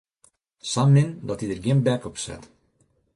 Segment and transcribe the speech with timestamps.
[0.71, 2.43] Sa min dat dy der gjin bek op set.